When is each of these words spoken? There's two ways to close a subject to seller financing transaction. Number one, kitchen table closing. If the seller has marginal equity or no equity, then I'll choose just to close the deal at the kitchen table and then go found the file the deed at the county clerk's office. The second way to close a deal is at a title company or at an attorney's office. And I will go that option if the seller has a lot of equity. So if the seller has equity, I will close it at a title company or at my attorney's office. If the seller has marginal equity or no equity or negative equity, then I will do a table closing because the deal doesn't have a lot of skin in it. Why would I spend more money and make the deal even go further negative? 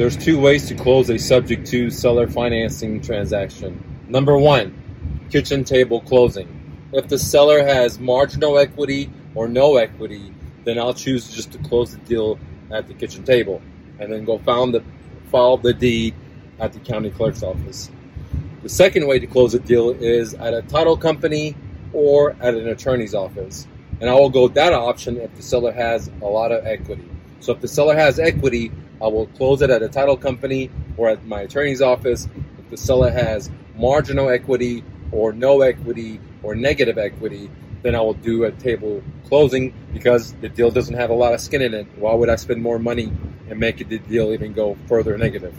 There's 0.00 0.16
two 0.16 0.40
ways 0.40 0.66
to 0.68 0.74
close 0.74 1.10
a 1.10 1.18
subject 1.18 1.66
to 1.72 1.90
seller 1.90 2.26
financing 2.26 3.02
transaction. 3.02 3.84
Number 4.08 4.38
one, 4.38 4.74
kitchen 5.28 5.62
table 5.62 6.00
closing. 6.00 6.88
If 6.94 7.08
the 7.08 7.18
seller 7.18 7.62
has 7.62 8.00
marginal 8.00 8.56
equity 8.56 9.10
or 9.34 9.46
no 9.46 9.76
equity, 9.76 10.32
then 10.64 10.78
I'll 10.78 10.94
choose 10.94 11.28
just 11.30 11.52
to 11.52 11.58
close 11.58 11.94
the 11.94 11.98
deal 11.98 12.38
at 12.70 12.88
the 12.88 12.94
kitchen 12.94 13.24
table 13.24 13.60
and 13.98 14.10
then 14.10 14.24
go 14.24 14.38
found 14.38 14.72
the 14.72 14.82
file 15.30 15.58
the 15.58 15.74
deed 15.74 16.14
at 16.58 16.72
the 16.72 16.80
county 16.80 17.10
clerk's 17.10 17.42
office. 17.42 17.90
The 18.62 18.70
second 18.70 19.06
way 19.06 19.18
to 19.18 19.26
close 19.26 19.52
a 19.52 19.60
deal 19.60 19.90
is 19.90 20.32
at 20.32 20.54
a 20.54 20.62
title 20.62 20.96
company 20.96 21.54
or 21.92 22.34
at 22.40 22.54
an 22.54 22.68
attorney's 22.68 23.14
office. 23.14 23.66
And 24.00 24.08
I 24.08 24.14
will 24.14 24.30
go 24.30 24.48
that 24.48 24.72
option 24.72 25.18
if 25.18 25.34
the 25.34 25.42
seller 25.42 25.72
has 25.72 26.10
a 26.22 26.26
lot 26.26 26.52
of 26.52 26.64
equity. 26.64 27.06
So 27.40 27.52
if 27.52 27.60
the 27.60 27.68
seller 27.68 27.94
has 27.94 28.18
equity, 28.18 28.72
I 29.02 29.08
will 29.08 29.26
close 29.26 29.62
it 29.62 29.70
at 29.70 29.82
a 29.82 29.88
title 29.88 30.16
company 30.16 30.70
or 30.96 31.08
at 31.08 31.24
my 31.24 31.42
attorney's 31.42 31.80
office. 31.80 32.28
If 32.58 32.70
the 32.70 32.76
seller 32.76 33.10
has 33.10 33.50
marginal 33.74 34.28
equity 34.28 34.84
or 35.12 35.32
no 35.32 35.62
equity 35.62 36.20
or 36.42 36.54
negative 36.54 36.98
equity, 36.98 37.50
then 37.82 37.94
I 37.94 38.00
will 38.00 38.14
do 38.14 38.44
a 38.44 38.52
table 38.52 39.02
closing 39.26 39.72
because 39.92 40.32
the 40.34 40.48
deal 40.48 40.70
doesn't 40.70 40.94
have 40.94 41.10
a 41.10 41.14
lot 41.14 41.32
of 41.32 41.40
skin 41.40 41.62
in 41.62 41.72
it. 41.72 41.86
Why 41.96 42.12
would 42.14 42.28
I 42.28 42.36
spend 42.36 42.62
more 42.62 42.78
money 42.78 43.10
and 43.48 43.58
make 43.58 43.78
the 43.78 43.98
deal 43.98 44.32
even 44.32 44.52
go 44.52 44.76
further 44.86 45.16
negative? 45.16 45.54